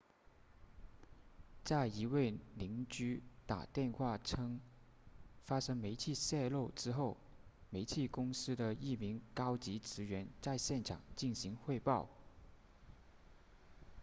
[1.63, 4.59] 在一位邻居打电话称
[5.43, 7.17] 发生煤气泄漏之后
[7.69, 12.09] 煤气公司的一名高级职员在现场进行汇报